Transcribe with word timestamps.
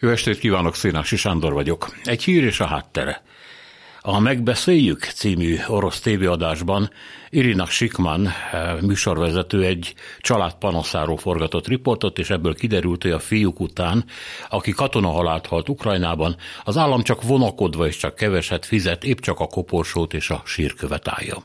Jó 0.00 0.08
estét 0.08 0.38
kívánok, 0.38 0.74
Szénási 0.74 1.16
Sándor 1.16 1.52
vagyok. 1.52 1.96
Egy 2.04 2.24
hír 2.24 2.44
és 2.44 2.60
a 2.60 2.66
háttere. 2.66 3.22
A 4.00 4.20
Megbeszéljük 4.20 5.04
című 5.04 5.56
orosz 5.66 6.00
tévéadásban 6.00 6.90
Irina 7.30 7.66
Sikman 7.66 8.26
eh, 8.26 8.80
műsorvezető 8.80 9.64
egy 9.64 9.94
család 10.20 10.54
panaszáról 10.54 11.16
forgatott 11.16 11.66
riportot, 11.66 12.18
és 12.18 12.30
ebből 12.30 12.54
kiderült, 12.54 13.02
hogy 13.02 13.10
a 13.10 13.18
fiúk 13.18 13.60
után, 13.60 14.04
aki 14.48 14.70
katonahalált 14.70 15.46
halt 15.46 15.68
Ukrajnában, 15.68 16.36
az 16.64 16.76
állam 16.76 17.02
csak 17.02 17.22
vonakodva 17.22 17.86
és 17.86 17.96
csak 17.96 18.14
keveset 18.14 18.66
fizet, 18.66 19.04
épp 19.04 19.18
csak 19.18 19.40
a 19.40 19.46
koporsót 19.46 20.14
és 20.14 20.30
a 20.30 20.42
sírkövet 20.44 21.08
állja. 21.08 21.44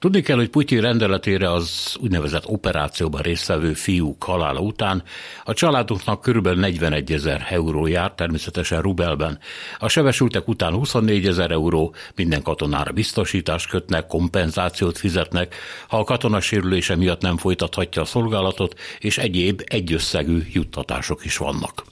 Tudni 0.00 0.20
kell, 0.20 0.36
hogy 0.36 0.48
Putyin 0.48 0.80
rendeletére 0.80 1.52
az 1.52 1.96
úgynevezett 2.00 2.46
operációban 2.46 3.22
résztvevő 3.22 3.72
fiúk 3.72 4.22
halála 4.22 4.60
után 4.60 5.02
a 5.44 5.52
családoknak 5.52 6.20
körülbelül 6.20 6.60
41 6.60 7.12
ezer 7.12 7.46
euró 7.50 7.86
jár, 7.86 8.12
természetesen 8.12 8.82
rubelben. 8.82 9.38
A 9.78 9.88
sebesültek 9.88 10.48
után 10.48 10.72
24 10.72 11.26
ezer 11.26 11.50
euró, 11.50 11.94
minden 12.14 12.42
katonára 12.42 12.92
biztosítást 12.92 13.68
kötnek, 13.68 14.06
kompenzációt 14.06 14.98
fizetnek, 14.98 15.54
ha 15.88 15.98
a 15.98 16.04
katona 16.04 16.40
sérülése 16.40 16.96
miatt 16.96 17.20
nem 17.20 17.36
folytathatja 17.36 18.02
a 18.02 18.04
szolgálatot, 18.04 18.78
és 18.98 19.18
egyéb 19.18 19.62
egyösszegű 19.66 20.42
juttatások 20.52 21.24
is 21.24 21.36
vannak. 21.36 21.89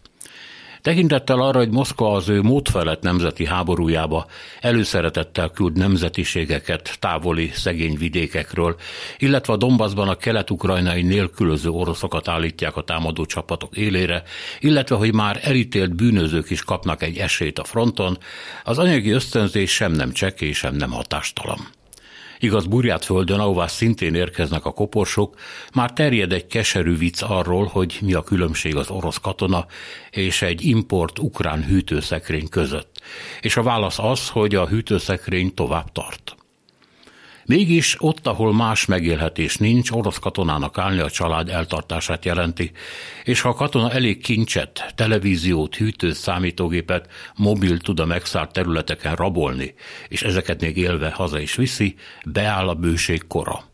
Tekintettel 0.83 1.41
arra, 1.41 1.59
hogy 1.59 1.71
Moszkva 1.71 2.13
az 2.13 2.29
ő 2.29 2.43
módfelett 2.43 3.03
nemzeti 3.03 3.47
háborújába 3.47 4.27
előszeretettel 4.61 5.49
küld 5.49 5.77
nemzetiségeket 5.77 6.97
távoli 6.99 7.51
szegény 7.55 7.97
vidékekről, 7.97 8.77
illetve 9.19 9.53
a 9.53 9.57
Donbassban 9.57 10.09
a 10.09 10.17
kelet-ukrajnai 10.17 11.03
nélkülöző 11.03 11.69
oroszokat 11.69 12.29
állítják 12.29 12.77
a 12.77 12.83
támadó 12.83 13.25
csapatok 13.25 13.77
élére, 13.77 14.23
illetve 14.61 14.97
hogy 14.97 15.15
már 15.15 15.41
elítélt 15.43 15.95
bűnözők 15.95 16.51
is 16.51 16.63
kapnak 16.63 17.03
egy 17.03 17.17
esélyt 17.17 17.59
a 17.59 17.65
fronton, 17.65 18.19
az 18.65 18.79
anyagi 18.79 19.11
ösztönzés 19.11 19.75
sem 19.75 19.93
nem 19.93 20.13
csekély, 20.13 20.53
sem 20.53 20.75
nem 20.75 20.91
hatástalan. 20.91 21.78
Igaz, 22.41 22.67
Burját 22.67 23.05
földön, 23.05 23.41
ahová 23.41 23.67
szintén 23.67 24.15
érkeznek 24.15 24.65
a 24.65 24.73
koporsok, 24.73 25.37
már 25.75 25.93
terjed 25.93 26.33
egy 26.33 26.47
keserű 26.47 26.97
vicc 26.97 27.23
arról, 27.23 27.67
hogy 27.67 27.99
mi 28.03 28.15
a 28.15 28.23
különbség 28.23 28.77
az 28.77 28.91
orosz 28.91 29.19
katona 29.19 29.67
és 30.11 30.43
egy 30.43 30.65
import 30.65 31.19
ukrán 31.19 31.65
hűtőszekrény 31.65 32.49
között. 32.49 33.01
És 33.41 33.57
a 33.57 33.63
válasz 33.63 33.99
az, 33.99 34.29
hogy 34.29 34.55
a 34.55 34.67
hűtőszekrény 34.67 35.55
tovább 35.55 35.93
tart. 35.93 36.28
Mégis 37.49 37.97
ott, 37.99 38.27
ahol 38.27 38.55
más 38.55 38.87
megélhetés 38.87 39.57
nincs, 39.57 39.91
orosz 39.91 40.19
katonának 40.19 40.79
állni 40.79 41.01
a 41.01 41.11
család 41.11 41.49
eltartását 41.49 42.25
jelenti, 42.25 42.71
és 43.25 43.41
ha 43.41 43.49
a 43.49 43.55
katona 43.55 43.91
elég 43.91 44.23
kincset, 44.23 44.93
televíziót, 44.95 45.77
hűtőt, 45.77 46.15
számítógépet, 46.15 47.09
mobil 47.37 47.79
tud 47.79 48.01
a 48.01 48.05
megszállt 48.05 48.53
területeken 48.53 49.15
rabolni, 49.15 49.75
és 50.09 50.23
ezeket 50.23 50.61
még 50.61 50.77
élve 50.77 51.11
haza 51.11 51.39
is 51.39 51.55
viszi, 51.55 51.95
beáll 52.25 52.69
a 52.69 52.75
bőség 52.75 53.27
kora. 53.27 53.65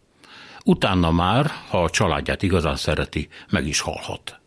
Utána 0.65 1.11
már, 1.11 1.51
ha 1.69 1.83
a 1.83 1.91
családját 1.91 2.43
igazán 2.43 2.77
szereti, 2.77 3.29
meg 3.51 3.67
is 3.67 3.81
halhat. 3.81 4.44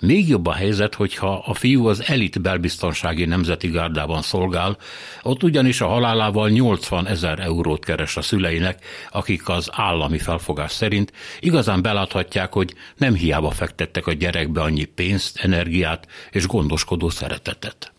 Még 0.00 0.28
jobb 0.28 0.46
a 0.46 0.52
helyzet, 0.52 0.94
hogyha 0.94 1.42
a 1.46 1.54
fiú 1.54 1.86
az 1.86 2.02
elit 2.06 2.40
belbiztonsági 2.40 3.24
nemzeti 3.24 3.68
gárdában 3.68 4.22
szolgál, 4.22 4.76
ott 5.22 5.42
ugyanis 5.42 5.80
a 5.80 5.86
halálával 5.86 6.48
80 6.48 7.06
ezer 7.06 7.38
eurót 7.38 7.84
keres 7.84 8.16
a 8.16 8.22
szüleinek, 8.22 8.84
akik 9.10 9.48
az 9.48 9.68
állami 9.72 10.18
felfogás 10.18 10.72
szerint 10.72 11.12
igazán 11.40 11.82
beláthatják, 11.82 12.52
hogy 12.52 12.74
nem 12.96 13.14
hiába 13.14 13.50
fektettek 13.50 14.06
a 14.06 14.12
gyerekbe 14.12 14.60
annyi 14.60 14.84
pénzt, 14.84 15.38
energiát 15.38 16.06
és 16.30 16.46
gondoskodó 16.46 17.08
szeretetet. 17.08 17.92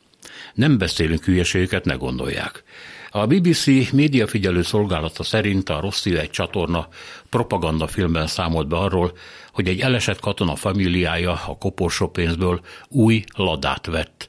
Nem 0.53 0.77
beszélünk 0.77 1.23
hülyeségeket, 1.23 1.85
ne 1.85 1.93
gondolják. 1.93 2.63
A 3.11 3.25
BBC 3.25 3.91
médiafigyelő 3.91 4.61
szolgálata 4.61 5.23
szerint 5.23 5.69
a 5.69 5.79
Rossi 5.79 6.17
egy 6.17 6.29
csatorna 6.29 6.87
propagandafilmben 7.29 8.27
számolt 8.27 8.67
be 8.67 8.77
arról, 8.77 9.17
hogy 9.51 9.67
egy 9.67 9.79
elesett 9.79 10.19
katona 10.19 10.55
familiája 10.55 11.31
a 11.31 11.57
koporsó 11.57 12.07
pénzből 12.09 12.61
új 12.89 13.23
ladát 13.35 13.85
vett, 13.85 14.27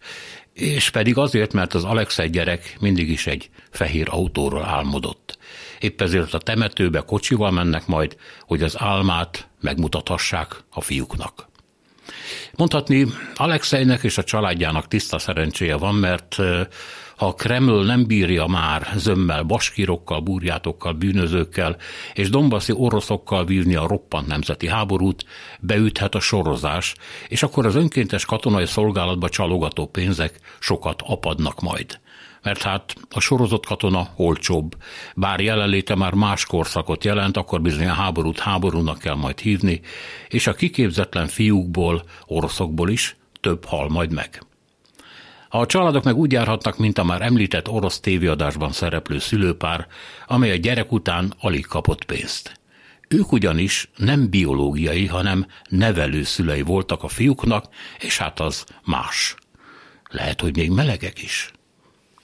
és 0.53 0.91
pedig 0.91 1.17
azért, 1.17 1.53
mert 1.53 1.75
az 1.75 1.84
Alexei 1.84 2.31
gyerek 2.31 2.77
mindig 2.81 3.11
is 3.11 3.27
egy 3.27 3.50
fehér 3.71 4.06
autóról 4.11 4.65
álmodott. 4.65 5.39
Épp 5.81 6.00
ezért 6.00 6.34
a 6.34 6.39
temetőbe 6.39 7.00
kocsival 7.00 7.50
mennek 7.50 7.87
majd, 7.87 8.16
hogy 8.41 8.62
az 8.62 8.75
álmát 8.78 9.49
megmutathassák 9.61 10.65
a 10.71 10.81
fiúknak. 10.81 11.50
Mondhatni, 12.56 13.06
Alexeinek 13.34 14.03
és 14.03 14.19
a 14.19 14.25
családjának 14.25 14.88
tiszta 14.88 15.19
szerencséje 15.19 15.76
van, 15.76 15.94
mert 15.94 16.37
ha 17.21 17.27
a 17.27 17.35
Kreml 17.35 17.85
nem 17.85 18.07
bírja 18.07 18.47
már 18.47 18.93
zömmel, 18.97 19.43
baskirokkal, 19.43 20.21
burjátokkal, 20.21 20.93
bűnözőkkel 20.93 21.77
és 22.13 22.31
dombaszi 22.31 22.73
oroszokkal 22.73 23.45
vívni 23.45 23.75
a 23.75 23.87
roppant 23.87 24.27
nemzeti 24.27 24.69
háborút, 24.69 25.25
beüthet 25.61 26.15
a 26.15 26.21
sorozás, 26.21 26.95
és 27.29 27.43
akkor 27.43 27.67
az 27.67 27.75
önkéntes 27.75 28.25
katonai 28.25 28.67
szolgálatba 28.67 29.29
csalogató 29.29 29.87
pénzek 29.87 30.41
sokat 30.59 31.03
apadnak 31.07 31.61
majd 31.61 32.01
mert 32.43 32.63
hát 32.63 32.95
a 33.11 33.21
sorozott 33.21 33.67
katona 33.67 34.09
olcsóbb. 34.17 34.77
Bár 35.15 35.41
jelenléte 35.41 35.95
már 35.95 36.13
más 36.13 36.45
korszakot 36.45 37.05
jelent, 37.05 37.37
akkor 37.37 37.61
bizony 37.61 37.89
a 37.89 37.93
háborút 37.93 38.39
háborúnak 38.39 38.99
kell 38.99 39.15
majd 39.15 39.39
hívni, 39.39 39.81
és 40.29 40.47
a 40.47 40.55
kiképzetlen 40.55 41.27
fiúkból, 41.27 42.03
oroszokból 42.27 42.91
is 42.91 43.17
több 43.41 43.65
hal 43.65 43.89
majd 43.89 44.13
meg. 44.13 44.43
A 45.53 45.66
családok 45.66 46.05
meg 46.05 46.16
úgy 46.16 46.33
járhatnak, 46.33 46.78
mint 46.78 46.99
a 46.99 47.05
már 47.05 47.22
említett 47.22 47.69
orosz 47.69 48.00
tévéadásban 48.00 48.72
szereplő 48.72 49.19
szülőpár, 49.19 49.87
amely 50.27 50.50
a 50.50 50.56
gyerek 50.56 50.93
után 50.93 51.34
alig 51.41 51.66
kapott 51.66 52.05
pénzt. 52.05 52.61
Ők 53.09 53.33
ugyanis 53.33 53.91
nem 53.97 54.31
biológiai, 54.31 55.06
hanem 55.06 55.47
nevelő 55.69 56.22
szülei 56.22 56.62
voltak 56.62 57.03
a 57.03 57.09
fiúknak, 57.09 57.65
és 57.99 58.19
hát 58.19 58.41
az 58.41 58.65
más. 58.84 59.34
Lehet, 60.10 60.41
hogy 60.41 60.56
még 60.56 60.71
melegek 60.71 61.22
is. 61.22 61.50